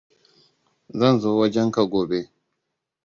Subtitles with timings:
[0.97, 2.19] Zan zo wajenka gobe.